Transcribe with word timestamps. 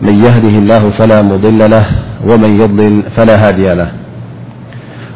من 0.00 0.24
يهده 0.24 0.58
الله 0.58 0.90
فلا 0.90 1.22
مضل 1.22 1.70
له 1.70 1.84
ومن 2.26 2.60
يضلل 2.60 3.02
فلا 3.16 3.48
هادي 3.48 3.74
له 3.74 3.92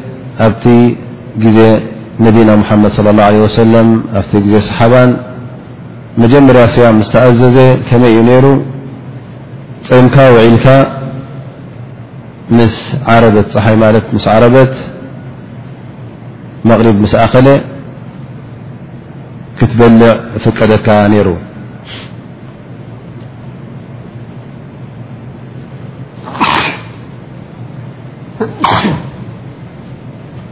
ኣብቲ 0.45 0.63
ግዜ 1.43 1.59
ነቢና 2.25 2.49
مሓመድ 2.61 2.91
صى 2.97 2.99
الله 3.13 3.25
عله 3.27 3.39
وሰለም 3.45 3.87
ኣብቲ 4.19 4.31
ዜ 4.51 4.55
صሓባን 4.69 5.09
መጀመርያ 6.23 6.63
ሰያ 6.75 6.87
ስ 7.07 7.09
ተኣዘዘ 7.13 7.57
ከመይ 7.89 8.11
እዩ 8.13 8.17
ነይሩ 8.29 8.45
ፀምካ 9.87 10.15
وዒልካ 10.35 10.65
ምስ 12.57 12.73
ዓረበት 13.11 13.47
ፀሓይ 13.53 13.75
ማለት 13.83 14.05
ምስ 14.15 14.25
ዓረበት 14.35 14.73
መቕሪብ 16.69 16.95
ምስ 17.03 17.13
ኣኸለ 17.23 17.47
ክትበልዕ 19.57 20.09
ፍቀደካ 20.43 20.87
ነይሩ 21.13 21.29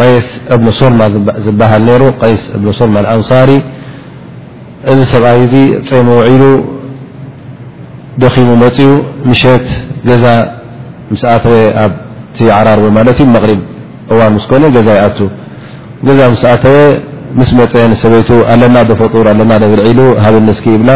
قيስ 0.00 0.26
እبن 0.54 0.66
ሶርማ 0.78 1.00
ዝበሃል 1.44 1.86
ر 2.00 2.04
غيስ 2.22 2.42
ሶርማ 2.78 2.94
اኣንصሪ 3.10 3.50
እዚ 4.90 4.98
ሰብኣይ 5.12 5.40
እ 5.60 5.62
ፀم 5.88 6.08
وዒሉ 6.18 6.44
ደኺሙ 8.22 8.48
مፅኡ 8.62 8.78
مشት 9.28 9.66
ገዛ 10.08 10.24
مسኣተወ 11.12 11.54
عራርب 12.58 12.86
غر 13.44 13.50
እዋ 14.12 14.20
كن 14.50 14.62
ዛ 14.86 14.88
يኣت 14.98 15.18
ዛ 16.06 16.20
س 16.42 16.44
ኣተወ 16.54 16.76
ምስ 17.38 17.50
መፀሰበይت 17.58 18.28
ኣለና 18.52 18.76
ፈጡር 19.00 19.24
ኣለና 19.32 19.52
ብልዒሉ 19.72 19.98
ሃበ 20.24 20.34
نسك 20.48 20.64
ይبላ 20.74 20.90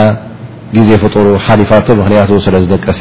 ግዜ 0.77 0.89
ፈጡሩ 1.03 1.27
ሓሊፋቶ 1.49 1.87
ምክንያቱ 2.01 2.31
ስለ 2.47 2.55
ዝደቀሰ 2.65 3.01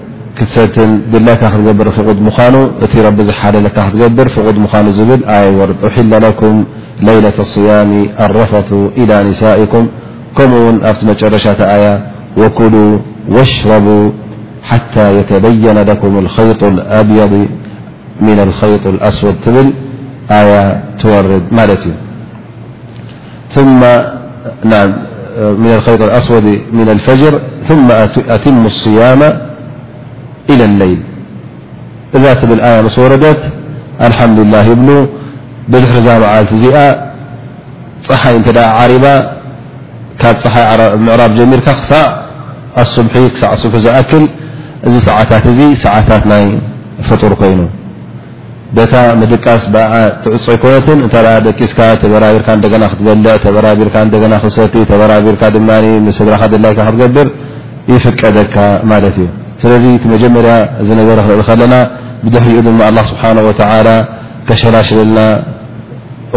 كست 0.37 0.79
دلك 1.13 1.39
تقبر 1.53 1.87
فقد 1.97 2.17
مان 2.27 2.55
ت 2.91 2.95
رب 3.07 3.19
حل 3.41 3.55
لك 3.65 3.75
تبرف 4.01 4.35
مانو 4.39 5.11
لي 5.17 5.65
أحل 5.87 6.11
لكم 6.25 6.55
ليلة 7.09 7.37
الصيام 7.45 7.91
الرفث 8.25 8.69
إلى 8.99 9.15
نسائكم 9.29 9.83
كمون 10.37 10.73
ت 10.99 11.01
مرشت 11.25 11.61
ي 11.83 11.85
وكلو 12.41 12.85
واشربوا 13.35 14.05
حتى 14.69 15.05
يتبين 15.17 15.77
لكم 15.89 16.11
الخيط 16.23 16.61
الأبيض 16.73 17.33
من 18.27 18.37
الخيط 18.47 18.83
الأسود 18.93 19.35
ل 19.55 19.57
ي 20.35 20.39
ورد 21.13 21.43
من 25.63 25.69
الخيط 25.77 26.01
الأسود 26.07 26.45
من 26.79 26.87
الفجر 26.95 27.33
ثم 27.69 27.87
أتم 28.35 28.59
الصيام 28.73 29.21
እዛ 32.17 32.23
ትብል 32.39 32.59
ኣي 32.67 32.77
ስ 32.95 32.97
ወረት 33.03 33.41
الحድله 34.07 34.65
يብل 34.71 34.89
ብضሕ 35.71 35.93
ዛ 36.05 36.07
ዓል 36.33 36.45
እዚኣ 36.55 36.77
ፀሓይ 38.07 38.35
እ 38.39 38.51
عሪባ 38.79 39.05
ካብ 40.21 40.35
ፀሓይ 40.43 40.65
ምዕራብ 41.05 41.31
ጀሚርካ 41.39 41.67
ኣስ 42.81 42.89
ሳ 43.41 43.43
ዝኣكል 43.85 44.25
እዚ 44.87 44.95
ሰዓታት 45.07 45.43
እዚ 45.51 45.59
ሰዓታት 45.85 46.23
ናይ 46.31 46.43
ፈጡር 47.07 47.33
ኮይኑ 47.41 47.59
ታ 48.91 48.93
ምድቃስ 49.21 49.61
ትዕፅ 50.23 50.45
ይኮነት 50.55 50.85
እታይ 51.05 51.27
ደቂስካ 51.47 51.79
ተበራቢርካ 52.01 52.49
ደና 52.71 52.83
ክትበልዕ 52.91 53.35
ተበራቢ 53.45 53.79
ና 54.33 54.35
ክሰቲ 54.43 54.73
ተበራቢርካ 54.91 55.43
ድ 55.55 55.57
ስድራካ 56.19 56.43
ላይካ 56.65 56.77
ክትገድር 56.87 57.27
ይፍቀደካ 57.93 58.55
ማት 58.89 59.05
እዩ 59.09 59.19
ስለዚ 59.61 59.83
ቲ 60.03 60.07
መጀመርያ 60.13 60.53
እዚ 60.81 60.89
ነገረ 60.99 61.17
ክንሊ 61.25 61.41
ከለና 61.47 61.75
ብضሕ 62.25 62.45
ኡ 62.59 62.61
ድማ 62.67 62.79
لله 62.93 63.03
ስብሓه 63.11 63.29
و 63.47 63.49
ከሸላሽለልና 64.47 65.19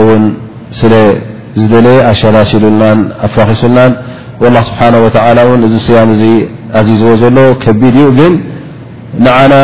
እውን 0.01 0.23
ስለ 0.81 0.93
ዝደለየ 1.61 1.99
ኣሸላሽሉልናን 2.13 2.99
ኣፋኺሱናን 3.27 3.93
اله 4.49 4.63
ስብሓه 4.69 4.89
እዚ 5.69 5.75
ስያን 5.87 6.09
እዚ 6.17 6.23
ኣዚዝቦ 6.81 7.09
ዘሎ 7.23 7.37
ከቢድ 7.63 7.95
እዩ 8.01 8.07
ግን 8.19 8.33
ንዓና 9.25 9.55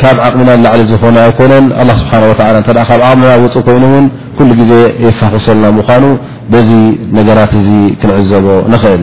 ካብ 0.00 0.16
ዓቕቢና 0.26 0.50
ላዕሊ 0.64 0.80
ዝኾነ 0.92 1.16
ኣይኮነን 1.26 1.64
ه 1.78 1.88
ስብሓه 2.00 2.22
ካብ 2.38 2.78
ዓቕሚና 3.10 3.32
ውፅ 3.44 3.54
ኮይኑ 3.68 3.84
ውን 3.94 4.06
ኩሉ 4.38 4.50
ጊዜ 4.60 4.72
የፋኽሰልና 5.04 5.66
ምኳኑ 5.78 6.04
በዚ 6.52 6.70
ነገራት 7.18 7.52
እዚ 7.60 7.68
ክንዕዘቦ 8.00 8.46
ንኽእል 8.74 9.02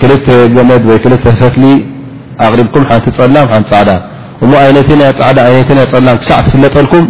ክልተ 0.00 0.26
ገነት 0.54 0.84
ወ 0.90 0.94
ክ 1.02 1.14
ፈትሊ 1.40 1.64
ኣቕሪኩም 2.46 2.84
ሓንቲ 2.88 3.06
ፀላም 3.18 3.46
ሓንቲ 3.52 3.70
ፃዕዳ 3.72 3.90
እ 4.44 4.46
ነተ 5.00 5.20
ዕዳ 5.30 5.38
ተ 5.68 5.86
ፀላም 5.92 6.16
ክሳዕ 6.20 6.38
ትፍለጠልኩም 6.46 7.04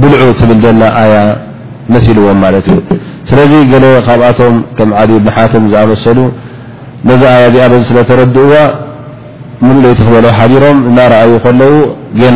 ብልዑ 0.00 0.28
ትብል 0.40 0.58
ዘና 0.64 0.82
ኣያ 1.00 1.14
መሲልዎም 1.94 2.38
ማለት 2.44 2.66
እዩ 2.72 2.78
ስለዚ 3.30 3.52
ካብኣቶም 4.06 4.54
ከም 4.78 4.90
ዓዲ 5.00 5.10
ሓቶም 5.36 5.64
ዝኣመሰሉ 5.72 6.18
ነዚ 7.08 7.22
ኣያ 7.34 7.42
እዚኣበዚ 7.50 7.82
ስለተረድእዋ 7.90 8.54
ምለይቲ 9.66 9.98
ክበልዑ 10.06 10.28
ሓዲሮም 10.38 10.78
እናረኣዩ 10.90 11.32
ከለዉ 11.44 11.74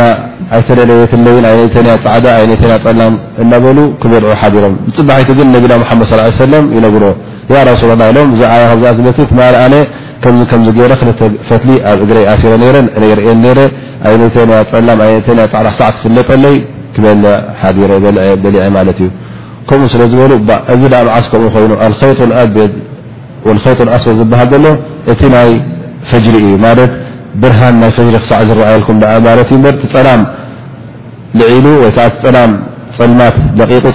ና 0.01 0.03
ኣይተለለየ 0.57 1.01
ለይ 1.47 1.57
ነተ 1.87 1.97
ፃዕዳ 2.05 2.27
ነተ 2.51 2.63
ፀላም 2.85 3.15
እናበሉ 3.45 3.79
ክበልዑ 4.03 4.29
ሓዲሮም 4.43 4.75
ፅባሒቲ 4.99 5.31
ግን 5.39 5.49
ነቢና 5.57 5.73
መድ 6.01 6.07
ص 6.13 6.37
ሰ 6.39 6.51
ይነብሮ 6.77 7.05
ل 7.51 7.55
له 8.17 8.23
ብ 8.31 8.35
ዝሃ 8.41 8.51
ሎ 8.81 9.27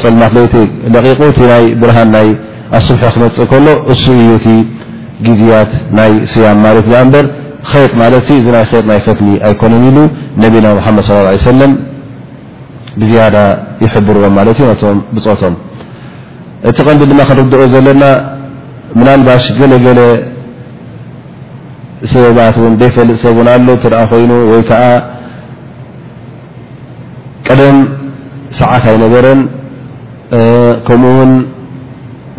እ 0.09 0.54
ፈ 0.97 1.38
ዝ 1.45 2.30
ኣ 2.77 2.79
ስሐ 2.88 3.01
ክመፅእ 3.13 3.45
ከሎ 3.51 3.68
እሱ 3.94 4.03
እዩ 4.21 4.29
እቲ 4.39 4.47
ግዜያት 5.25 5.71
ናይ 5.97 6.12
ስያም 6.31 6.59
ማለት 6.65 6.85
ኣ 7.00 7.01
እበር 7.06 7.25
ከየጥ 7.69 7.94
ማለት 8.01 8.23
እዚ 8.38 8.45
ናይ 8.56 8.62
ከጥ 8.71 8.83
ናይ 8.91 9.00
ፈፍሊ 9.07 9.27
ኣይኮነን 9.47 9.83
ኢሉ 9.89 9.97
ነቢና 10.44 10.68
ሓመድ 10.85 11.03
ص 11.09 11.44
ሰለም 11.49 11.71
ብዝያዳ 13.01 13.35
ይሕብርዎም 13.83 14.33
ማለት 14.40 14.56
እዩ 14.59 14.66
ነቶም 14.71 14.99
ብፆቶም 15.16 15.56
እቲ 16.69 16.78
ቀንዲ 16.87 17.01
ድማ 17.11 17.19
ክንርድዑ 17.30 17.61
ዘለና 17.75 18.04
ምናልባሽ 18.99 19.45
ገለገለ 19.59 19.99
ሰበባት 22.11 22.56
ን 22.71 22.73
ደይፈልጥ 22.81 23.18
ሰብ 23.25 23.37
እን 23.44 23.47
ኣሎ 23.56 23.68
ትርኣ 23.83 23.99
ኮይኑ 24.11 24.31
ወይከዓ 24.54 24.83
ቀደም 27.47 27.78
ሰዓት 28.59 28.83
ኣይነበረን 28.92 29.42
ከምኡውን 30.87 31.31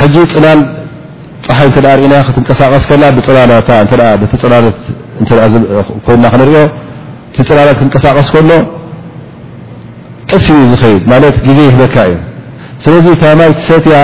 ሕዚ 0.00 0.14
ፅላል 0.32 0.60
ፀሓይ 1.46 1.68
ርእና 1.98 2.14
ክትንቀሳቀስ 2.26 2.84
ከላ 2.90 3.02
ብፅላቲ 3.16 4.26
ፅላሎት 4.42 4.78
ኮይና 6.06 6.24
ክንሪኦ 6.32 6.62
ቲፅላላ 7.36 7.68
ትንቀሳቀስ 7.80 8.28
ከሎ 8.34 8.50
ቀሲ 10.30 10.46
ዝኸይድ 10.70 11.02
ማለት 11.12 11.36
ግዜ 11.46 11.60
በካ 11.80 11.94
እዩ 12.10 12.16
ስለዚ 12.84 13.06
ካማይ 13.20 13.50
ሰትያ 13.68 13.96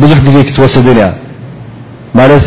ብዙሕ 0.00 0.18
ግዜ 0.26 0.36
ክትወስድን 0.48 0.98
እያ 1.00 1.04
ማለት 2.20 2.46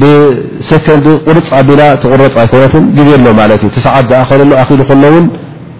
ብሰን 0.00 1.00
ቁርፅ 1.26 1.46
ኣቢላ 1.60 1.82
ትቁረፅ 2.02 2.34
ኣኮነት 2.44 2.74
ግዜ 2.98 3.08
ኣሎ 3.18 3.26
ማለት 3.40 3.60
እ 3.66 3.70
ቲሰዓት 3.76 4.04
ዝኣኸሉ 4.10 4.50
ኣኪሉ 4.62 4.80
ከሎውን 4.90 5.26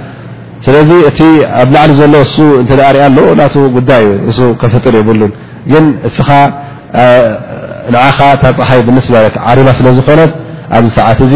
ስለዚ 0.65 0.89
እቲ 1.09 1.19
ኣብ 1.61 1.69
ላዕሊ 1.75 1.91
ዘሎ 1.99 2.13
እሱ 2.25 2.35
እ 2.63 2.65
ርኣ 2.79 2.89
ሎ 3.15 3.19
እናቱ 3.33 3.53
ጉዳይ 3.77 4.03
ዩ 4.09 4.11
እሱ 4.31 4.39
ከፍጥር 4.61 4.93
ይብሉን 4.99 5.31
ግን 5.71 5.85
እስኻ 6.09 6.29
ንዓኻ 7.93 8.17
እታ 8.35 8.43
ፀሓይ 8.59 8.81
ብንስ 8.87 9.07
ለ 9.13 9.17
ዓሪባ 9.51 9.67
ስለዝኾነት 9.79 10.31
ኣብዚ 10.77 10.87
ሰዓት 10.97 11.19
እዚ 11.27 11.33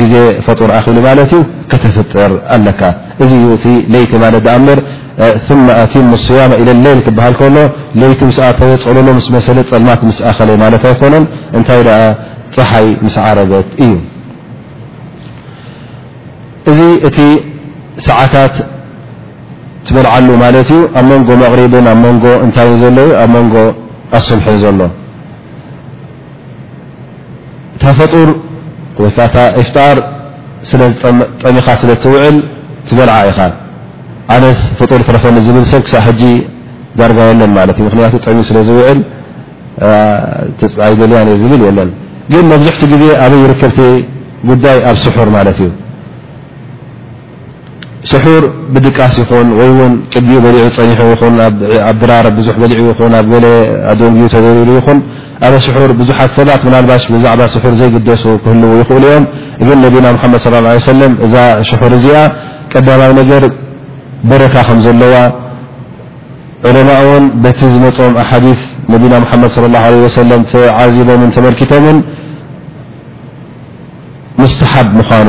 ግዜ 0.00 0.14
ፈጡር 0.46 0.70
ኣኪሉ 0.78 0.96
ማለት 1.06 1.30
እዩ 1.36 1.42
ከተፍጥር 1.70 2.32
ኣለካ 2.56 2.80
እዚ 3.24 3.30
እዩ 3.40 3.46
እ 3.56 3.74
ለይቲ 3.94 4.12
ማለት 4.24 4.42
እበር 4.56 4.78
ማ 5.66 5.78
እቲ 5.84 5.94
ሙስያማ 6.14 6.52
ኢለሌል 6.62 7.00
ክበሃል 7.06 7.34
ከሎ 7.40 7.56
ለይቲ 8.02 8.20
ስ 8.38 8.40
ተፀሎ 8.60 8.98
ምስ 9.18 9.28
መሰለ 9.36 9.58
ጠልማት 9.70 10.00
ምስኣከለይ 10.08 10.56
ማለት 10.64 10.82
ኣይኮነን 10.90 11.26
እንታይ 11.58 11.78
ፀሓይ 12.56 12.88
ምስ 13.04 13.16
ዓረበት 13.26 13.68
እዩ 13.84 13.92
እዚ 16.70 16.80
እቲ 17.06 17.18
ሰዓታት 18.08 18.54
تበልዓሉ 19.88 20.26
ት 20.68 20.70
እዩ 20.70 20.78
ኣብ 20.98 21.08
ንጎ 21.20 21.28
غሪብ 21.52 21.72
ኣ 21.92 21.92
ንጎ 22.14 22.24
እታይ 22.46 22.68
ዘሎ 22.82 22.98
ኣ 23.22 23.24
ንጎ 23.32 23.54
ኣصبح 24.16 24.46
ዘሎ 24.62 24.80
ታ 27.82 27.92
ፈጡር 27.98 28.28
ፍጣ 29.16 29.36
ጠሚኻ 31.42 31.66
ስውዕል 32.04 32.36
تበልع 32.88 33.16
ኢኻ 33.30 33.38
ኣነ 34.34 34.44
فጡር 34.78 35.00
ረፈኒ 35.16 35.36
ዝብ 35.46 35.56
ሰብ 35.74 35.82
ዳرጋ 36.98 37.18
የለን 37.30 37.52
እ 37.72 37.76
ክ 38.12 38.16
ጥሚ 38.24 38.38
ስ 38.48 38.50
ዝውዕል 38.68 38.98
ልያ 41.10 41.20
ዝብል 41.42 41.62
ለን 41.78 41.90
ግን 42.32 42.44
መብዝሕ 42.52 42.74
ዜ 43.00 43.04
ኣብ 43.24 43.32
يርከብቲ 43.44 43.78
ጉዳይ 44.50 44.78
ኣብ 44.88 44.96
ስሑር 45.04 45.28
እዩ 45.52 45.60
ስሑር 48.10 48.44
ብድቃስ 48.74 49.14
ይኹን 49.20 49.46
ወይ 49.58 49.70
ውን 49.78 49.92
ቅቢኡ 50.14 50.38
በሊዑ 50.44 50.64
ፀኒሑ 50.76 51.00
ይን 51.20 51.36
ኣድራር 51.90 52.26
ብዙ 52.38 52.46
በሊዑ 52.62 52.80
ይን 53.04 53.14
ኣብ 53.20 53.28
ገ 53.34 53.44
ዶንግኡ 54.00 54.24
ተደሪሩ 54.34 54.68
ይኹን 54.78 54.98
ኣበ 55.46 55.54
ሽሑር 55.66 55.90
ብዙሓት 56.00 56.30
ሰባት 56.38 56.62
ናልባሽ 56.74 57.04
ብዛዕባ 57.14 57.42
ስሑር 57.54 57.72
ዘይግደሱ 57.80 58.24
ክህልው 58.44 58.72
ይኽእሉ 58.80 59.04
እኦም 59.12 59.24
እግን 59.62 59.78
ነቢና 59.84 60.06
መድ 60.14 60.36
ص 60.44 60.46
ه 60.52 60.60
عه 60.66 61.06
እዛ 61.26 61.36
ሽሑር 61.68 61.92
እዚኣ 61.98 62.18
ቀዳማዊ 62.72 63.10
ነገር 63.20 63.42
በረካ 64.30 64.54
ከም 64.68 64.78
ዘለዋ 64.86 65.14
ዑለማ 66.68 66.90
ን 67.22 67.24
በቲ 67.44 67.58
ዝመፅም 67.74 68.12
ሓዲث 68.30 68.60
ነቢና 68.92 69.14
ሓመድ 69.30 69.50
صى 69.56 69.60
اله 69.68 69.82
عله 69.88 70.30
ተዓዚቦምን 70.52 71.28
ተመልኪቶምን 71.36 71.98
ምሓብ 74.42 74.86
ምኳኑ 74.98 75.28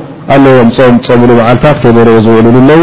ኣለዎም 0.33 0.69
ም 0.95 0.97
ፀሙሉ 1.07 1.29
መዓልታ 1.39 1.65
ተበሪኦ 1.83 2.17
ዝውዕሉሉ 2.25 2.55
ኣለው 2.75 2.81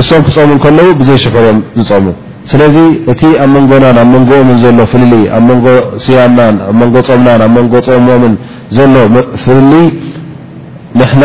እሶም 0.00 0.22
ክፀሙ 0.26 0.50
ከለዉ 0.64 0.88
ብዘይ 1.00 1.18
ሽሑር 1.24 1.44
ዮም 1.48 1.58
ዝፀሙ 1.80 2.06
ስለዚ 2.50 2.76
እቲ 3.12 3.20
ኣብ 3.42 3.50
መንጎናን 3.56 3.98
ኣብ 4.02 4.08
መንጎ 4.14 4.30
ኦምን 4.40 4.56
ዘሎ 4.62 4.78
ፍል 4.92 5.04
ኣብ 5.36 5.44
መንጎ 5.50 5.66
ስያምናን 6.06 6.56
ኣብ 6.68 6.74
መንጎ 6.80 6.94
ፆምናን 7.08 7.42
ኣብ 7.46 7.52
ንጎ 7.66 7.74
ፀምኦምን 7.86 8.34
ዘሎ 8.76 8.94
ፍልሊ 9.44 9.72
ንሕና 11.00 11.24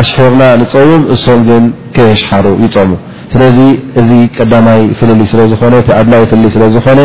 ኣሽሕርና 0.00 0.42
ንፀሙም 0.62 1.02
እሶም 1.14 1.40
ግን 1.48 1.64
ክየሽሓሩ 1.94 2.46
ይፀሙ 2.64 2.92
ስለዚ 3.34 3.58
እዚ 4.00 4.10
ቀዳማይ 4.36 4.82
ፍልሊ 4.98 5.20
ስዝእ 5.32 5.62
ኣድላይ 6.00 6.22
ፍሊ 6.30 6.44
ስለ 6.56 6.64
ዝኾነ 6.74 7.00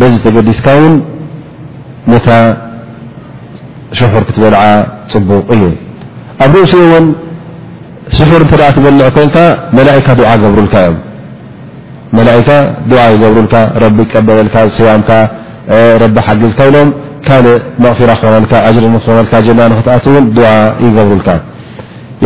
በዚ 0.00 0.14
ተገዲስካ 0.24 0.66
ውን 0.82 0.94
ነታ 2.10 2.28
ሽሑር 3.98 4.22
ክትበልዓ 4.28 4.62
ፅቡቕ 5.12 5.46
እዩኣብ 5.56 6.52
እሲ 6.64 6.72
سحور 8.18 8.40
ن 8.44 8.46
تبلع 8.50 8.68
كين 8.76 9.36
ملئكة 9.78 10.12
دع 10.20 10.30
برلك 10.46 10.76
م 12.16 12.18
ئ 12.28 12.32
دع 12.92 13.02
يبرلك 13.14 13.54
رب 13.84 13.98
بللك 14.28 14.56
صيامك 14.76 15.10
رب 16.02 16.16
حجزك 16.26 16.60
لم 16.74 16.88
ل 17.44 17.46
مغفرة 17.84 18.22
نلك 18.34 18.52
عجر 18.66 18.82
ن 18.92 18.94
جم 19.46 19.58
نن 19.66 19.72
دع 20.38 20.50
يبرلك 20.86 21.28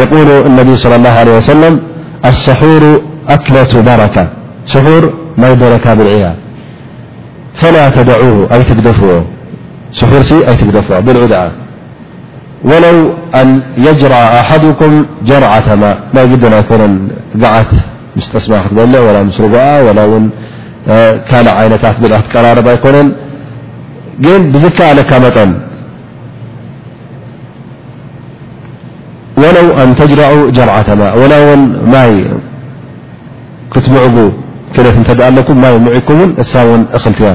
يقول 0.02 0.28
النبي 0.50 0.74
صلى 0.82 0.94
الله 0.98 1.14
عليه 1.22 1.34
وسلم 1.40 1.74
السحور 2.30 2.82
أكلة 3.36 3.72
بركة 3.88 4.24
سحور 4.72 5.02
ي 5.50 5.52
برك 5.62 5.86
بلعي 5.98 6.24
فلا 7.60 7.84
تدعه 7.96 8.34
يتدف 8.60 8.98
سو 9.98 10.06
أيتدفو 10.50 10.92
بلع 11.06 11.22
د 11.34 11.36
ولو 12.64 13.14
أن 13.34 13.62
يجرع 13.78 14.16
أحدكم 14.40 15.06
جرعة 15.24 15.74
ما 15.74 15.96
ل 16.14 16.18
جد 16.32 16.44
يكن 16.52 16.92
جعت 17.42 17.72
مستسم 18.16 18.52
تلع 18.54 19.00
ولا 19.06 19.22
مس 19.28 19.40
رع 19.40 19.80
ولا 19.86 20.04
ون 20.12 20.24
كل 21.30 21.46
عينت 21.56 21.86
تقرارب 22.30 22.68
أيكن 22.68 22.96
ن 24.24 24.42
بزكعلك 24.52 25.10
من 25.22 25.52
ولو 29.42 29.66
أن 29.82 29.88
تجرع 30.00 30.30
جرعة 30.58 30.88
ما 31.00 31.08
ول 31.20 31.32
ون 31.46 31.60
كتمعق 33.74 34.16
كت 34.74 34.86
ت 34.86 35.38
كم 35.48 35.64
ي 35.72 35.76
معقك 35.86 36.10
ن 36.18 36.20
ن 36.78 36.82
لتي 37.06 37.30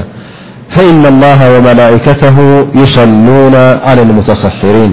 فإن 0.74 1.02
الله 1.12 1.40
وملائكته 1.56 2.36
يصلون 2.82 3.54
على 3.86 4.00
المتصحرين 4.08 4.92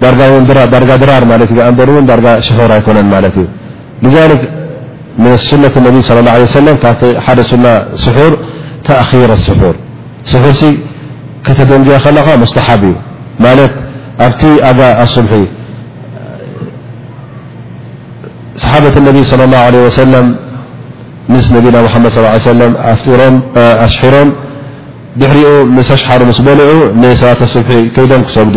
در 0.00 0.10
درار 0.96 1.24
رن 1.24 2.06
در 2.06 2.40
سحور 2.40 2.72
أيكن 2.74 2.92
لذلك 4.02 4.40
منسنة 5.18 5.70
النبي 5.76 6.00
صلى 6.02 6.18
الله 6.20 6.30
عليه 6.30 6.42
وسلم 6.42 6.78
سنة 7.42 7.86
سحور 7.94 8.38
تأخير 8.84 9.32
السحور 9.32 9.74
سحور 10.24 10.54
كتدنجي 11.46 11.96
ل 12.16 12.38
مستحب 12.42 12.82
ي 12.88 12.94
لت 13.56 13.72
ت 14.40 14.44
أج 14.70 14.80
الصبح 15.04 15.32
صحابة 18.64 18.94
النبي 19.00 19.22
صلى 19.30 19.44
الله 19.46 19.62
عليه 19.68 19.82
وسلم 19.88 20.26
نبنا 21.56 21.78
محمد 21.86 22.10
صلى 22.12 22.22
اله 22.26 22.32
عليه 22.36 22.50
وسلم 22.52 22.72
أرم 22.84 24.26
دحر 25.20 25.36
مس 25.76 25.88
أشر 25.96 26.20
مسبلع 26.30 26.68
لسة 27.02 27.38
الصبح 27.46 27.70
يم 28.12 28.24
سقد 28.36 28.56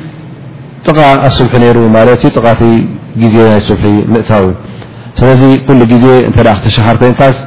ጥቃ 0.85 0.99
ኣስቡሒ 1.27 1.53
ነይሩ 1.63 1.77
ማለት 1.95 2.21
እ 2.27 2.29
ጥቃቲ 2.37 2.61
ግዜ 3.21 3.35
ናይ 3.49 3.61
ስሒ 3.67 3.83
ምእታዉ 4.13 4.45
ስለዚ 5.19 5.41
ኩሉ 5.67 5.81
ግዜ 5.93 6.05
እተ 6.29 6.37
ክተሸሃር 6.59 6.95
ኮይንካስ 7.01 7.37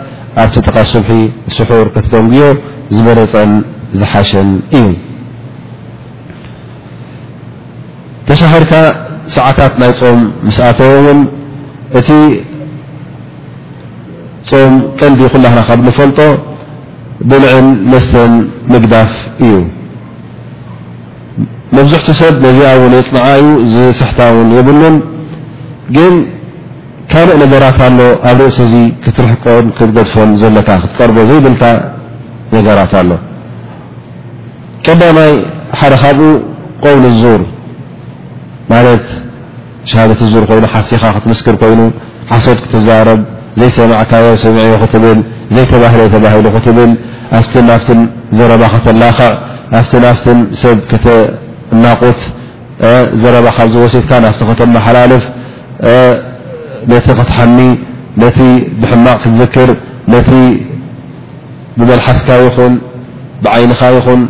ኣብቲ 0.43 0.57
ጥቓ 0.69 0.77
ስሒ 0.93 1.09
ስሑር 1.57 1.87
ከትጠንጉዮ 1.95 2.45
ዝበረፀን 2.95 3.53
ዝሓሸን 4.01 4.49
እዩ 4.79 4.87
ተሻሃርካ 8.29 8.75
ሰዓታት 9.37 9.73
ናይ 9.83 9.93
ፆም 10.01 10.21
ምስኣተ 10.47 10.81
እውን 10.99 11.19
እቲ 11.99 12.09
ፆም 14.51 14.75
ቀንዲ 15.01 15.21
ኩላክ 15.33 15.57
ካብ 15.69 15.81
ዝፈልጦ 15.89 16.21
ብልዕን 17.31 17.67
ለስተን 17.93 18.33
ምግዳፍ 18.73 19.13
እዩ 19.47 19.53
መብዙሕቲ 21.77 22.09
ሰብ 22.21 22.35
ነዚኣ 22.45 22.69
ውን 22.81 22.93
የፅንዓ 22.97 23.25
እዩ 23.65 23.73
ዝስሕታ 23.89 24.21
ውን 24.37 24.49
የብሉን 24.57 24.97
ግን 25.97 26.15
ካንእ 27.13 27.35
ነገራት 27.43 27.79
ኣሎ 27.87 27.99
ኣብ 28.31 28.39
ርእሲ 28.45 28.59
እዚ 28.67 28.75
ክትርሕቀን 29.05 29.67
ክትገድፈን 29.77 30.31
ዘለካ 30.43 30.69
ክትቀርቦ 30.83 31.17
ዘይብልካ 31.31 31.63
ነገራት 32.57 32.93
ኣሎ 33.01 33.11
ቀዳማይ 34.87 35.33
ሓደ 35.81 35.95
ካብኡ 36.03 36.25
ቆውል 36.83 37.05
ዙር 37.21 37.43
ማለት 38.73 39.07
ሻሃደት 39.91 40.21
ዙር 40.33 40.45
ኮይኑ 40.51 40.65
ሓፍሲኻ 40.75 41.03
ክትምስክር 41.17 41.57
ኮይኑ 41.63 41.81
ሓሶት 42.33 42.59
ክትዛረብ 42.65 43.21
ዘይሰማዕካዮ 43.61 44.27
ስምዐዮ 44.45 44.73
ክትብል 44.83 45.19
ዘይተባህለ 45.57 46.01
ተባሂሉ 46.15 46.47
ክትብል 46.57 46.93
ኣፍት 47.39 47.55
ፍት 47.83 47.89
ዘረባ 48.39 48.63
ኸተላኽዕ 48.75 49.33
ኣፍትን 49.79 50.07
ፍትን 50.19 50.39
ሰብተ 50.63 51.05
ናቁት 51.83 52.21
ዘረባ 53.23 53.47
ካብዚ 53.57 53.75
ወሲትካ 53.85 54.11
ናፍቲ 54.25 54.41
ኸተመሓላልፍ 54.51 55.25
ነቲ 56.93 57.07
ከትሓሚ 57.19 57.59
ነቲ 58.23 58.39
ብሕማቕ 58.81 59.17
ክትዝክር 59.25 59.71
ነቲ 60.13 60.31
ብበልሓስካ 61.79 62.29
ይኹን 62.45 62.75
ብዓይንኻ 63.45 63.81
ይኹን 63.97 64.21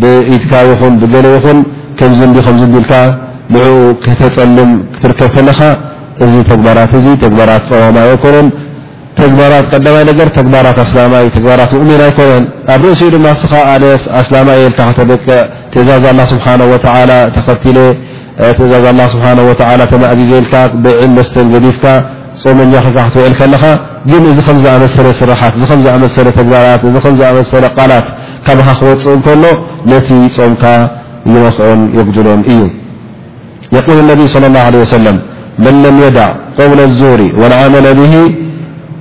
ብኢድካ 0.00 0.52
ይኹን 0.70 0.94
ብገለ 1.02 1.26
ይኹን 1.36 1.58
ከምዚ 1.98 2.20
ከምዚ 2.46 2.62
ዲ 2.72 2.76
ኢልካ 2.82 2.94
ንኡ 3.54 3.64
ከተፀልም 4.04 4.70
ክትርከብ 4.94 5.30
ከለኻ 5.34 5.60
እዚ 6.24 6.34
ተግባራት 6.50 6.92
እዚ 6.98 7.06
ተግባራት 7.24 7.64
ፀወማዮ 7.70 8.10
ኮነን 8.24 8.48
ግባ 9.18 9.40
ቀይ 9.70 10.04
ነር 10.20 10.28
ተግባራት 10.36 10.76
ኣላ 10.84 11.14
ተግባራት 11.36 11.70
ؤሜና 11.80 12.00
ኣይኮነን 12.06 12.44
ኣብ 12.74 12.82
ርእሲኡ 12.88 13.08
ድማ 13.14 13.26
ስኻኣነት 13.42 14.02
ኣስላማ 14.20 14.48
ልካ 14.64 14.78
ተበቀ 14.98 15.26
ትእዛዝ 15.72 16.04
ስብሓه 16.32 16.60
ተኸትእዛዝ 17.36 18.86
ስ 19.12 19.14
ተእዚዜልካ 19.90 20.54
ብዕን 20.84 21.12
መስተን 21.18 21.46
ገዲፍካ 21.54 21.84
ፆ 22.42 22.86
ክትውዕል 23.06 23.34
ከለኻ 23.40 23.64
ግን 24.10 24.22
እዚ 24.30 24.38
ከዝኣሰ 24.46 24.94
ስራት 26.16 26.36
እ 26.42 26.46
ግባራት 26.48 26.82
ሰ 27.52 27.60
ላት 27.64 28.06
ካብ 28.46 28.58
ክወፅእ 28.78 29.18
ከሎ 29.26 29.44
ነቲ 29.90 30.08
ጾምካ 30.36 30.64
ይመክኦን 31.28 31.82
የጉድሎን 31.98 32.42
እዩ 32.52 32.62
صى 34.34 34.98
اه 35.06 35.14
መን 35.64 35.84
ም 35.96 35.98
يዳع 36.04 36.28
قው 36.58 36.72
ኣዞሪ 37.62 38.40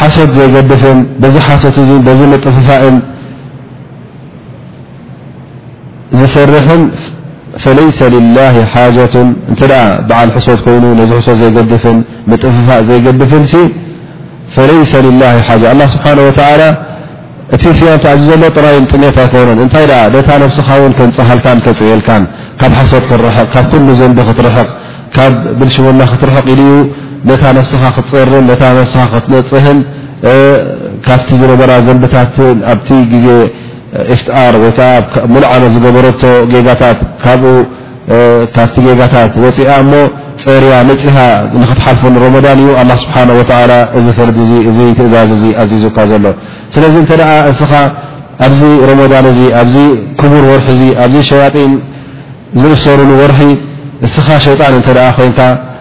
ሓሶት 0.00 0.30
ዘይገድፍን 0.36 0.98
ዚ 1.34 1.42
ሓሶት 1.48 1.76
ዚ 2.20 2.32
ጥፍፋን 2.44 2.94
ዝሰርሐ 6.18 6.58
ፈ 7.62 7.70
እ 8.16 8.20
በዓል 10.08 10.28
ሶት 10.46 10.62
ይኑ 10.74 10.84
ዚ 11.10 11.12
ሶት 11.26 11.38
ዘይገድፍን 11.42 11.98
ፍፋ 12.56 12.68
ዘይገድፍ 12.90 13.32
ስብሓ 14.56 15.06
እቲ 17.54 17.64
ያም 17.88 18.00
ዚ 18.22 18.28
ዘሎ 18.28 18.44
ጥራይ 18.54 18.76
ጥታ 18.92 19.18
ኮ 19.32 19.40
እታይ 19.64 19.84
ታ 20.28 20.36
ብስኻ 20.44 20.68
ከንፀሃል 20.98 21.40
ፅብልካ 21.44 22.08
ካብ 22.60 22.72
ሓሶት 22.78 23.04
ክ 23.10 23.12
ካብ 23.52 23.70
ዘንቢ 23.98 24.18
ክትረሕ 24.28 24.56
ካብ 25.16 25.34
ብልሽሙና 25.58 26.00
ክትረሕቕ 26.12 26.46
ዩ 26.60 26.64
ታ 27.24 27.52
فስኻ 27.56 27.82
ክትፀርን 27.96 28.46
ኻ 28.60 29.04
ክትነፅህን 29.12 29.78
ካብቲ 31.06 31.28
ዝነበራ 31.40 31.70
ዘንብታት 31.86 32.36
ኣብቲ 32.72 32.88
ግዜ 33.12 33.26
ፍትር 34.20 34.54
ወ 34.62 34.66
ሙልዓመ 35.34 35.62
ዝገበረ 35.74 36.06
ጌጋታት 36.52 36.98
ኡካብቲ 37.16 38.76
ጌጋታት 38.88 39.32
ወፅ 39.44 39.58
እሞ 39.82 39.92
ፀርያ 40.44 40.72
ንፅሃ 40.90 41.16
ንክትሓልፎረን 41.60 42.34
እዩ 42.60 42.68
ه 42.78 42.82
ስብሓه 43.00 43.70
ዚ 44.04 44.06
ፍርዲ 44.18 44.38
ትእዛዝ 44.98 45.42
ኣዙካ 45.62 45.98
ዘሎ 46.10 46.24
ስለዚ 46.74 46.94
እስኻ 47.52 47.72
ኣብዚ 48.46 48.60
ረን 48.88 49.00
እ 49.06 49.08
ኣብዚ 49.60 49.76
ክቡር 50.20 50.44
ርሒ 50.66 50.80
ኣብዚ 51.04 51.16
ሸያጢን 51.30 51.72
ዝእሰርሉ 52.60 53.10
ርሒ 53.32 53.40
እስኻ 54.06 54.26
ሸጣን 54.44 54.74
ኮን 55.16 55.32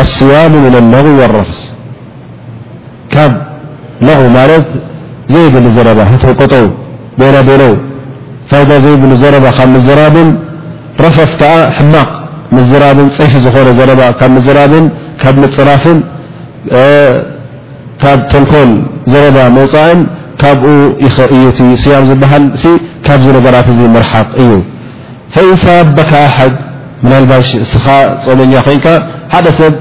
لصيم 0.00 0.52
من 0.64 0.74
النغ 0.82 1.06
والرحስ 1.20 1.58
ካብ 3.14 3.32
لغ 4.08 4.20
ማ 4.36 4.40
ዘيብل 5.34 5.66
ዘረባ 5.76 5.98
هተቀጠው 6.10 6.66
ቤ 7.18 7.22
ب 7.38 8.70
د 8.70 8.72
ዘይብل 8.84 9.12
ዘረባ 9.22 9.44
ካብ 9.58 9.70
ዘራብ 9.86 10.16
ረፈፍ 11.04 11.32
كዓ 11.40 11.54
ሕማቕ 11.76 12.10
ዝራብ 12.70 12.98
ፀፊ 13.16 13.32
ዝኾነ 13.44 13.68
ባ 14.00 14.02
ዝራብ 14.46 14.72
ካብ 15.22 15.36
ፅራፍ 15.56 15.84
ካብ 18.02 18.18
ተንኮል 18.32 18.70
ዘረባ 19.12 19.36
መوፃእ 19.56 19.90
ካብኡ 20.42 20.76
እዩ 21.64 21.70
صያም 21.84 22.04
ዝሃል 22.10 22.44
ካብ 23.06 23.20
ነራት 23.46 23.68
እ 23.72 23.76
ርሓق 24.02 24.28
እዩ 24.42 24.50
فإنبك 25.34 26.10
ح 26.36 26.38
ባ 27.30 27.32
ስኻ 27.72 27.86
ፀመኛ 28.24 28.52
ኮን 28.66 28.78
ሓደ 29.34 29.46
ሰብ 29.60 29.74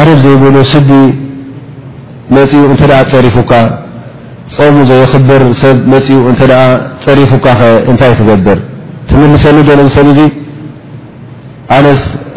ኣርብ 0.00 0.16
ዘይብሉ 0.24 0.56
ስዲ 0.70 0.90
መፅኡ 2.36 2.60
እተ 2.74 2.82
ፀሪፉካ 3.12 3.50
ፀሙ 4.54 4.76
ዘيክብር 4.90 5.42
ሰብ 5.62 5.76
ፅኡ 6.08 6.16
እ 6.30 6.32
ፀሪፉካ 7.04 7.44
ኸ 7.58 7.68
እታይ 7.90 8.12
ትገብር 8.20 8.58
ትምሰሉ 9.10 9.56
ዶ 9.68 9.74
ሰብ 9.96 10.06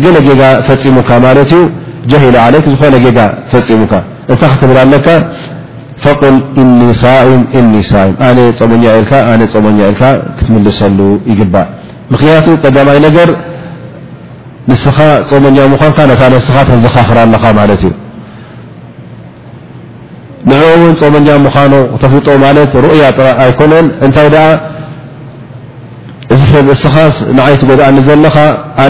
ገለ 0.05 0.17
ጌጋ 0.27 0.41
ፈፂሙካ 0.69 1.11
ማለት 1.27 1.45
እዩ 1.57 1.63
ጀሂላ 2.11 2.37
ለክ 2.55 2.67
ዝኾነ 2.73 2.95
ጌጋ 3.05 3.19
ፈፂሙካ 3.53 3.93
እንታ 4.33 4.43
ክትብል 4.53 4.79
ኣለካ 4.85 5.07
ፈል 6.05 6.37
እ 6.63 6.93
ሳ 7.03 7.13
ኒ 7.73 7.81
ሳእ 7.93 8.11
ኣ 8.27 8.29
ኛ 8.73 9.61
ኛ 9.79 9.81
ል 9.93 9.97
ክትምልሰሉ 10.39 10.99
ይግባእ 11.31 11.69
ምክንያቱ 12.13 12.47
ቀዳማይ 12.65 12.99
ነገር 13.07 13.31
ንስኻ 14.71 14.99
ፆመኛ 15.31 15.59
ምዃን 15.73 15.93
ስኻ 16.47 16.57
ተዘኻክራ 16.69 17.19
ኣለኻ 17.27 17.45
ማለት 17.61 17.83
እዩ 17.89 17.93
ንዕ 20.51 20.61
እውን 20.77 20.95
ፆመኛ 21.01 21.29
ምዃኑ 21.45 21.75
ተፍጦ 22.03 22.27
ማለት 22.47 22.71
ሩእያ 22.85 23.05
ኣይኮነን 23.45 23.87
እታይ 24.07 24.29
እዚ 26.35 26.41
ሰብ 26.53 26.67
እስኻስ 26.75 27.17
ንይ 27.37 27.55
ትጎድኣኒ 27.61 27.99
ዘለኻ 28.07 28.37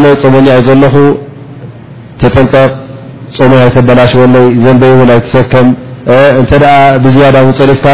ነ 0.02 0.06
ፆመኛ 0.22 0.46
ዘለኹ 0.66 0.94
ጠንቀቕ 2.20 2.54
ፀሞ 3.36 3.52
ይ 3.60 3.68
ተበላሽወለይ 3.76 4.46
ዘንበይ 4.62 4.92
ውን 4.98 5.10
ኣይ 5.14 5.20
ሰከም 5.34 5.68
እተ 6.40 6.52
ብዝያዳ 7.04 7.36
ፅርፍካ 7.58 7.84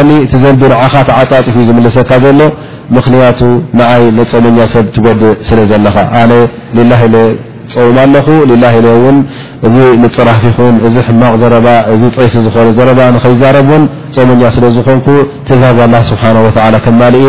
ዘንቢ 0.42 0.60
ንዓኻ 0.72 0.94
ተዓፃፅፉ 1.08 1.54
ዝምልሰካ 1.70 2.10
ዘሎ 2.24 2.40
ምክንያቱ 2.98 3.40
ይ 4.02 4.06
ፀመኛ 4.32 4.58
ሰብ 4.74 4.86
ትድእ 4.94 5.22
ስለ 5.48 5.58
ዘኻ 5.72 5.96
ፀወም 7.74 8.64
ኣለ 8.70 8.88
እዚ 9.66 9.76
ምፅራፍ 10.00 10.42
ኹን 10.56 10.74
እዚ 10.86 10.96
ሕማቅ 11.08 11.32
ዘ 12.00 12.06
ፊ 12.56 12.66
ዝ 12.78 12.80
ይረቡን 13.48 13.82
ፀመኛ 14.16 14.42
ስለዝኮን 14.56 14.98
ተዛጋ 15.48 15.78
ስሓ 16.10 16.22
ኢ 17.24 17.28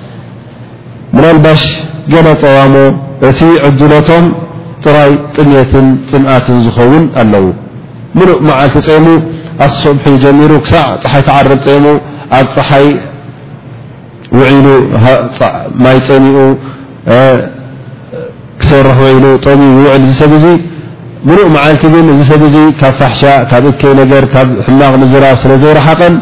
ምናልባሽ 1.15 1.61
ገና 2.13 2.27
ፀዋሞ 2.41 2.75
እቲ 3.29 3.39
ዕድሎቶም 3.67 4.25
ጥራይ 4.83 5.11
ጥሜትን 5.35 5.87
ፅምኣትን 6.09 6.57
ዝኸውን 6.65 7.03
ኣለዉ 7.21 7.45
ሙሉእ 8.17 8.37
መዓልቲ 8.47 8.75
ፀሙ 8.87 9.05
ኣሰብሒ 9.65 10.13
ጀሚሩ 10.23 10.51
ክሳዕ 10.65 10.85
ፀሓይ 11.03 11.23
ትዓርብ 11.27 11.51
ፀሙ 11.65 11.85
ኣብ 12.37 12.45
ፀሓይ 12.55 12.85
ሉማይ 14.39 15.97
ኒኡ 16.25 16.37
ክሰርሕ 18.61 18.97
ውሉ 19.07 19.25
ጠሚ 19.45 19.61
ውዕል 19.83 20.03
ዚ 20.09 20.11
ሰብ 20.21 20.33
እዙ 20.37 20.45
ሙሉእ 21.29 21.47
መዓልቲ 21.55 21.83
ግን 21.95 22.05
እዚ 22.13 22.21
ሰብ 22.31 22.41
እዙ 22.49 22.55
ካብ 22.81 22.93
ፋሕሻ 23.01 23.21
ካብ 23.51 23.65
እከ 23.71 23.81
ነገር 24.01 24.23
ካብ 24.35 24.49
ሕማቕ 24.67 24.93
ምዝራብ 25.01 25.35
ስለዘይረሓቐን 25.43 26.15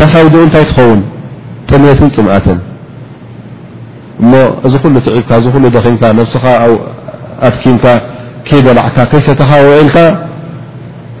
ተፋይ 0.00 0.26
እንታይ 0.44 0.64
ትኸውን 0.70 1.00
ጥሜትን 1.70 2.10
ፅምኣትን 2.16 2.58
እእዚ 4.22 4.74
ሉ 4.94 4.96
ትዑብካ 5.04 5.30
እዚ 5.40 5.46
ሉ 5.62 5.64
ደኺምካ 5.76 6.02
ነስኻ 6.18 6.44
ኣትኪምካ 7.48 7.84
ከይበላዕካ 8.46 8.96
ከይሰተኻ 9.10 9.50
ውአልካ 9.68 9.96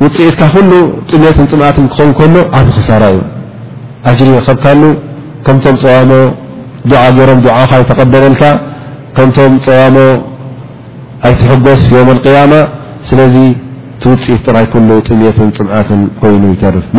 ውፅኢትካ 0.02 0.42
ሉ 0.70 0.72
ጥምትን 1.10 1.46
ፅምኣት 1.50 1.76
ክኸውን 1.94 2.30
ኖ 2.34 2.38
ዓብ 2.58 2.66
ክሳራ 2.76 3.04
እዩ 3.14 3.20
ጅሪ 4.18 4.28
ከብካ 4.46 4.64
ከምቶም 5.46 5.76
ፀዋሞ 5.82 6.12
ዓ 7.04 7.04
ገሮም 7.18 7.40
ዓ 7.58 7.60
ይተቐበለልካ 7.82 8.42
ከምቶም 9.16 9.54
ፀዋሞ 9.66 9.98
ኣይትሕጎስ 11.28 11.82
ዮም 11.96 12.08
اقያማ 12.14 12.52
ስለዚ 13.08 13.34
ቲ 14.02 14.12
ውፅኢት 14.12 14.40
ጥራይ 14.46 14.66
ጥምትን 14.72 15.18
ፅምኣትን 15.58 16.00
ይኑ 16.34 16.44
ይርፍ 16.64 16.86
ን 16.96 16.98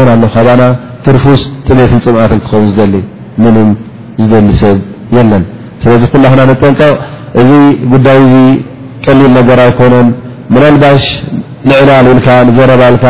ኣ 0.56 0.70
ትርፉስ 1.08 1.42
ጥሜትን 1.68 2.00
ፅምት 2.06 2.40
ክኸውን 2.46 2.70
ሊ 2.94 2.96
ም 3.54 3.56
ዝደሊ 4.22 4.50
ሰብ 4.62 4.78
የለን 5.16 5.44
ስ 5.84 6.04
ኩل 6.12 6.24
ጠንቀቕ 6.62 6.90
እዚ 7.42 7.52
ጉዳይ 7.94 8.20
ቀሊል 9.06 9.32
ነ 9.38 9.40
ኮነ 9.80 9.94
ባ 10.54 10.56
ዕላ 11.84 11.92
ዘባ 12.06 13.08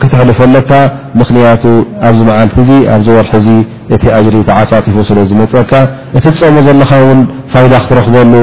ክትሕልፈለካ 0.00 0.70
ምኽንያቱ 1.18 1.64
ኣብዚ 2.08 2.20
መዓልቲ 2.28 2.56
እዙ 2.68 2.76
ኣብዚ 2.94 3.06
ወርሒ 3.16 3.32
ዚ 3.46 3.50
እቲ 3.94 4.02
ኣጅሪ 4.16 4.36
ተዓፃጢፉ 4.48 4.96
ስለ 5.08 5.18
ዝመፀካ 5.30 5.72
እቲ 6.18 6.24
ፀሙ 6.38 6.56
ዘለኻ 6.66 6.90
ፋይዳ 7.52 7.72
ክትረኽበሉ 7.82 8.34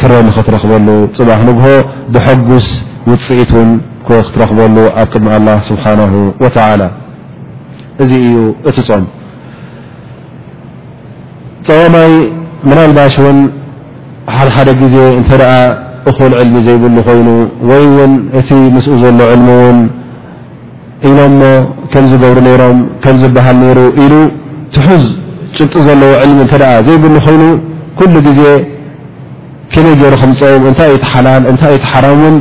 ፍረኒ 0.00 0.26
ክትረክበሉ 0.36 0.88
ፅባክ 1.18 1.40
ንግሆ 1.50 1.66
ብሐጉስ 2.14 2.66
ውፅኢት 3.10 3.52
ን 3.68 3.70
ክትረክበሉ 4.08 4.76
ኣብ 5.02 5.08
ቅድሚ 5.12 5.28
ه 5.46 5.58
ስብሓه 5.70 6.12
و 6.42 6.46
እዚ 8.02 8.10
እዩ 8.26 8.36
እቲ 8.70 8.76
ጾም 8.88 9.04
ፀወማይ 11.68 12.12
ናልባሽ 12.70 13.14
እን 13.30 13.38
ሓድሓደ 14.36 14.70
ግዜ 14.82 14.96
እተ 15.20 15.30
ኣ 15.54 15.56
እኹል 16.10 16.32
ዕልሚ 16.40 16.56
ዘይብሉ 16.66 16.96
ኮይኑ 17.08 17.28
ወይ 17.70 17.84
ውን 17.96 18.12
እቲ 18.40 18.48
ምስኡ 18.76 18.92
ዘሎ 19.02 19.16
ልሚ 19.38 19.48
ውን 19.62 19.78
ኢሎም 21.08 21.32
ሞ 21.40 21.44
ከም 21.92 22.04
ዝገብሩ 22.10 22.38
ነይሮም 22.46 22.78
ከም 23.04 23.16
ዝበሃል 23.22 23.56
ነይሩ 23.62 23.78
ኢሉ 24.04 24.14
ትሑዝ 24.74 25.04
ጭጡ 25.56 25.72
ዘለዎ 25.86 26.10
ዕልሚ 26.22 26.40
እተ 26.46 26.52
ደኣ 26.62 26.72
ዘይብሉ 26.86 27.14
ኮይኑ 27.26 27.42
ኩሉ 27.98 28.14
ግዜ 28.26 28.40
ከመይ 29.72 29.94
ገይሮ 30.00 30.14
ክምፅም 30.22 30.62
እንታይ 30.70 30.90
እዩ 30.96 31.00
ሓላን 31.12 31.42
እታይ 31.52 31.72
እዩ 31.76 31.80
ቲ 31.84 31.88
ሓራም 31.92 32.20
እን 32.28 32.36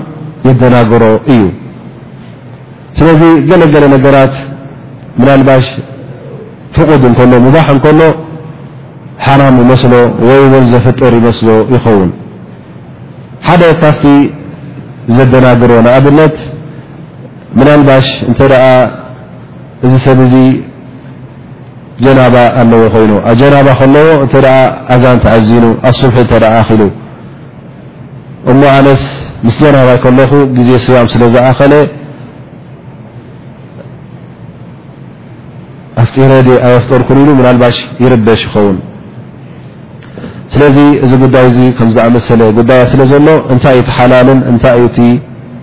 ዘደናገሮ 0.47 1.03
እዩ 1.33 1.41
ስለዚ 2.99 3.21
ገለገለ 3.49 3.85
ነገራት 3.95 4.35
ምናልባሽ 5.19 5.65
ፍቑድ 6.75 7.03
እከሎ 7.11 7.31
ሙባሕ 7.47 7.67
እንከሎ 7.75 8.01
ሓራም 9.27 9.55
ይመስሎ 9.63 9.93
ወይ 10.27 10.41
ን 10.53 10.63
ዘፍጠር 10.73 11.13
ይመስሎ 11.19 11.49
ይኸውን 11.75 12.11
ሓደ 13.47 13.63
ካፍቲ 13.81 14.05
ዘደናግሮ 15.17 15.71
ንኣብነት 15.85 16.35
مናلባ 17.57 17.89
እ 18.05 18.57
እዚ 19.85 19.93
ሰብ 20.05 20.19
جናባ 22.05 22.35
ኣلዎ 22.61 22.81
ይኑ 23.03 23.11
جናባ 23.41 23.67
ዎ 24.07 24.11
ኣዛ 24.93 25.01
عዝن 25.33 25.65
ኣ 25.87 25.89
صبح 25.99 26.15
ل 26.43 26.45
እ 28.49 28.53
ምስ 29.47 29.57
جናባ 29.63 29.89
ዜ 30.67 30.71
ስ 30.85 30.89
ስ 31.11 31.21
ዝኸለ 31.33 31.73
ኣጢ 35.99 36.89
ر 36.99 37.03
ك 37.07 37.11
ባ 37.61 37.65
يرበش 38.03 38.41
يን 38.63 38.77
ስ 40.51 40.55
ዚ 40.75 40.77
ይ 40.89 42.79
ዝ 42.91 42.95
ሎ 43.09 44.81
ይ 45.07 45.15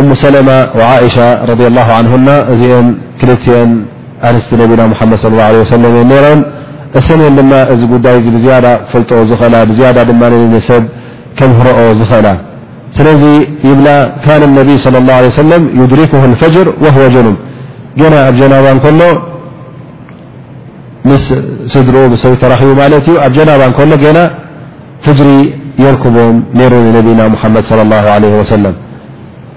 أم 0.00 0.10
سلمة 0.24 0.58
وعائشة 0.78 1.26
رضي 1.50 1.66
الله 1.70 1.88
عنهن 1.98 2.28
ذ 2.58 2.62
كل 3.20 3.30
أنست 4.28 4.50
نبيا 4.60 4.86
محمد 4.92 5.18
صلى 5.22 5.32
الله 5.34 5.46
عليه 5.50 5.60
وسلم 5.64 5.92
ر 6.96 7.00
س 7.06 7.08
ي 8.26 8.28
بزيادة 8.34 8.72
فل 8.90 9.02
ل 9.58 9.62
د 10.08 10.72
كمر 11.38 11.66
أل 11.80 12.00
لذ 13.08 13.24
يب 13.68 13.88
كان 14.26 14.42
النبي 14.50 14.74
صلى 14.84 14.98
الله 15.00 15.14
عليه 15.20 15.30
وسلم 15.34 15.62
يدركه 15.80 16.20
الفجر 16.30 16.66
وهو 16.84 17.02
جنب 17.14 17.36
ن 17.98 18.02
بجناب 18.34 18.66
كل 18.84 19.00
سدر 21.72 21.94
رب 22.04 22.12
جناب 23.36 23.62
ل 23.90 23.92
جر 25.06 25.20
يركب 25.84 26.16
نر 26.58 26.72
نبا 26.96 27.26
محمد 27.34 27.62
صلى 27.70 27.82
الله 27.86 28.04
عليه 28.14 28.32
وسلم 28.40 28.74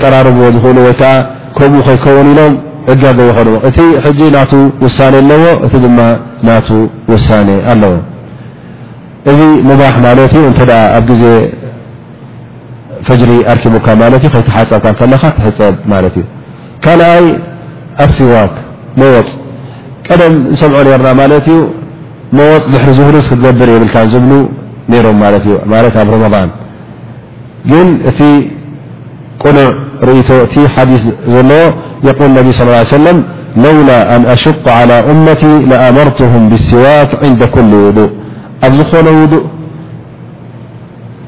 ቀርብዎ 0.00 0.46
ዝእሉ 0.62 0.78
ይ 0.90 0.94
ከምኡ 1.56 1.80
ከይከውን 1.86 2.26
ኢሎም 2.32 2.52
እጋ 2.92 3.02
ዎ 3.36 3.38
እቲ 4.08 4.18
ና 4.36 4.38
ውሳن 4.84 5.14
ኣለዎ 5.26 5.42
እቲ 5.66 5.74
ድማ 5.84 5.98
ና 6.46 6.48
ውሳ 7.12 7.26
ኣለዎ 7.72 7.94
እዚ 9.30 9.40
ሙባ 9.70 9.82
ማ 10.04 10.06
እ 10.22 10.70
ኣብ 10.98 11.08
ዜ 11.22 11.24
ፈጅሪ 13.06 13.30
ኣርኪቡካ 13.52 13.86
ከተሓፀብ 14.34 14.82
ትፀብ 14.86 15.12
እዩ 16.08 16.24
ካኣይ 16.84 17.24
ኣሲዋክ 18.04 18.54
መወፅ 19.00 19.28
ቀደም 20.06 20.34
ዝሰምዖ 20.58 20.78
ርና 21.00 21.08
ማለት 21.20 21.44
ዩ 21.52 21.56
መወፅ 22.38 22.62
ድሪ 22.72 22.84
ዝህር 22.98 23.16
ክትገብር 23.30 23.68
የብልካ 23.74 23.96
ዝብ 24.12 24.24
ሮም 25.06 25.16
ማ 25.22 25.24
እ 25.36 26.02
ኣብ 26.04 26.10
ض 28.18 28.26
قنع 29.44 29.64
ر 30.08 30.10
እ 30.18 30.68
حديث 30.74 31.02
ዘلዎ 31.34 31.62
يقول 32.08 32.30
نب 32.36 32.46
صلىى 32.56 32.70
اله 32.72 32.82
عليه 32.84 32.96
وسلم 32.98 33.16
لولا 33.64 33.98
أن 34.14 34.22
أشق 34.34 34.64
على 34.80 34.96
أمت 35.12 35.42
لأمرتهم 35.70 36.42
بالسواك 36.50 37.10
عند 37.24 37.42
كل 37.54 37.72
ኣብ 38.66 38.72
ዝኾن 38.78 39.06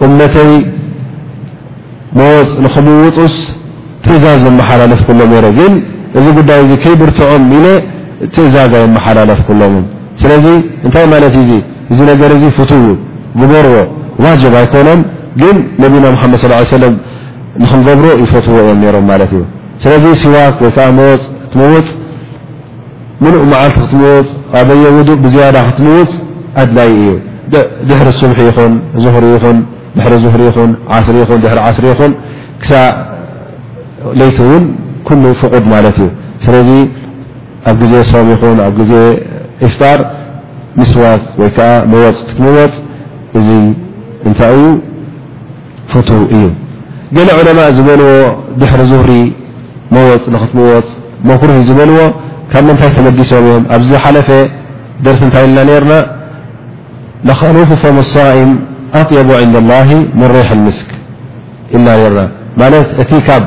أمተي 0.06 0.52
ፅ 2.74 2.76
نوስ 3.14 3.34
ትእዛዝمحላلف 4.04 5.00
كل 5.08 5.20
ግ 5.58 5.60
እዚ 6.18 6.26
ዳይ 6.50 6.62
كيብرتዖም 6.84 7.42
إل 7.58 7.66
ትእዛز 8.34 8.72
يمحላلف 8.84 9.40
كلم 9.48 9.74
ስلذ 10.22 10.46
እنታይ 10.84 11.04
مت 11.12 11.34
እ 11.40 11.44
እዚ 11.90 11.98
ነر 12.08 12.32
فت 12.58 12.72
جبርዎ 13.40 13.76
ዋجب 14.24 14.52
ኣيكنم 14.60 15.00
ግن 15.40 15.56
نና 15.80 16.04
محمድ 16.14 16.34
صلى 16.42 16.54
اه 16.54 16.58
عيه 16.62 16.72
ولم 16.76 16.94
ክገብሮ 17.70 18.06
ይፈትዎ 18.22 18.56
እዮም 18.68 18.80
ሮም 18.94 19.04
ማት 19.10 19.22
እዩ 19.26 19.34
ስለዚ 19.82 20.04
ሲዋك 20.22 20.56
ወ 20.64 20.68
መወፅ 20.98 21.22
ትወፅ 21.52 21.86
ሙሉእ 23.22 23.42
መዓልቲ 23.52 23.76
ክትምወፅ 23.84 24.26
በ 24.68 24.70
ውእ 24.96 25.10
ብዝያዳ 25.24 25.56
ክትምውፅ 25.68 26.10
ኣድላይ 26.62 26.90
እዩ 27.00 27.08
ድሕሪ 27.88 28.08
ስبሒ 28.20 28.38
ይኹን 28.50 28.72
ዙሪ 29.04 29.26
ኹን 29.44 29.58
ድሪ 29.96 30.12
ዙሪ 30.24 30.42
ን 30.68 30.70
ዓስሪ 30.96 31.16
ን 31.36 31.38
ድ 31.44 31.46
ዓስሪ 31.68 31.84
ይኹን 31.92 32.12
ለيت 34.20 34.38
እውን 34.44 34.64
كل 35.08 35.22
فቁድ 35.40 35.64
ማት 35.72 35.84
እዩ 35.92 36.00
ስለዚ 36.46 36.70
ኣብ 37.70 37.76
ግዜ 37.82 37.92
ሶም 38.10 38.26
ይኹን 38.34 38.56
ኣብ 38.68 38.78
ዜ 38.90 38.92
إፍጣር 39.66 39.98
ስዋት 40.92 41.22
ወይ 41.40 41.50
ዓ 41.68 41.70
መወፅ 41.92 42.16
ክትمወፅ 42.28 42.72
እዚ 43.38 43.48
እንታይ 44.26 44.54
እዩ 44.60 44.66
ፈት 45.90 46.08
እዩ 46.34 46.42
قل 47.16 47.28
عለማء 47.38 47.68
ዝበلዎ 47.76 48.08
ድሕሪ 48.60 48.82
ظهሪ 48.92 49.10
መወፅ 49.94 50.22
ኽትመወፅ 50.42 50.86
መكር 51.30 51.50
ዝበልዎ 51.68 51.98
ካብ 52.52 52.62
ምንታይ 52.68 52.90
تመዲሶም 52.96 53.40
እዮም 53.48 53.64
ኣብዚ 53.76 53.90
ሓلፈ 54.02 54.28
ደرس 55.04 55.22
ታይ 55.34 55.44
إና 55.50 55.58
رና 55.82 55.92
ف 57.70 57.72
فሞصئም 57.82 58.50
ኣطيب 59.00 59.28
عند 59.42 59.56
الله 59.62 59.88
م 60.20 60.22
رح 60.34 60.48
لምስክ 60.58 60.88
إና 61.76 61.86
ና 62.72 62.72
እቲ 63.02 63.10
ካብ 63.28 63.42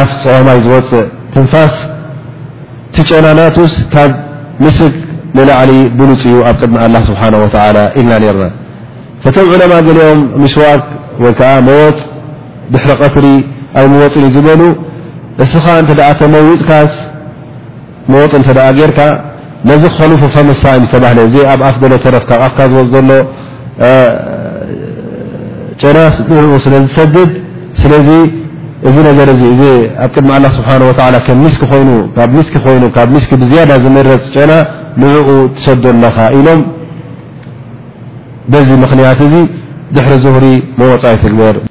ኣፍ 0.00 0.08
ፀማይ 0.22 0.58
ዝወፅእ 0.64 1.04
ትንፋስ 1.32 1.74
ቲጨና 2.94 3.26
ናቱስ 3.38 3.74
ካብ 3.94 4.10
ምስክ 4.64 4.94
ንلዕሊ 5.36 5.70
ብሉፅ 5.98 6.20
እዩ 6.28 6.36
ኣብ 6.48 6.56
ቅድሚ 6.62 6.74
لله 6.84 7.02
ስبሓنه 7.10 7.40
وت 7.44 7.56
إልና 8.00 8.12
ና 8.22 8.24
فቶ 9.22 9.36
عለء 9.52 9.96
ኦም 10.10 10.20
ሽዋك 10.54 10.82
ዓ 11.54 11.54
ፅ 11.68 12.00
ድሪ 12.72 12.90
ቀትሪ 13.00 13.26
ኣብ 13.80 13.86
መወፅን 13.94 14.26
ዝበሉ 14.34 14.60
እስኻ 15.44 15.64
እ 15.80 15.82
ተመዊፅካ 16.20 16.70
መወፅ 18.12 18.32
እተ 18.42 18.48
ጌርካ 18.78 19.00
ነዚ 19.68 19.82
ክኸልፉ 19.92 20.22
ፈምሳ 20.34 20.62
ዝተባለ 20.84 21.18
ኣብ 21.52 21.60
ኣፍ 21.68 21.76
ሎ 21.90 21.94
ተረፍ 22.04 22.24
ካብ 22.28 22.40
ኣፍካ 22.46 22.60
ዝወፅ 22.72 22.88
ዘሎ 22.94 23.10
ጨና 25.80 25.98
ኡ 26.52 26.58
ስለ 26.64 26.74
ዝሰድድ 26.86 27.30
ስለዚ 27.82 28.08
እዚ 28.88 28.96
ነገ 29.08 29.18
እ 29.40 29.72
ኣብ 30.04 30.10
ቅድሚ 30.14 30.30
ስብሓه 30.56 30.82
ስኪ 31.56 32.44
ስኪ 32.48 32.64
ይ 32.78 32.86
ካብ 32.96 33.12
ስኪ 33.24 33.32
ብዝያዳ 33.42 33.70
ዝመረፅ 33.84 34.24
ጨና 34.36 34.52
ንዕኡ 35.02 35.28
ትሰደ 35.56 35.84
ኣለኻ 35.94 36.16
ኢሎም 36.38 36.60
በዚ 38.52 38.68
ምክንያት 38.84 39.20
እዚ 39.28 39.34
ድሕሪ 39.96 40.14
ዝهሪ 40.26 40.46
መወፃ 40.82 41.04
ትግበር 41.24 41.56